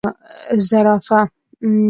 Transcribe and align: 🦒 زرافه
🦒 0.03 0.17
زرافه 0.69 1.19